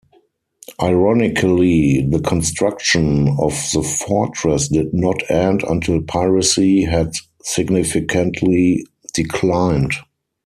Ironically, 0.81 2.01
the 2.01 2.21
construction 2.21 3.27
of 3.39 3.51
the 3.71 3.83
fortress 3.83 4.67
did 4.67 4.91
not 4.95 5.21
end 5.29 5.61
until 5.61 6.01
piracy 6.01 6.85
had 6.85 7.11
significantly 7.43 8.83
declined. 9.13 9.91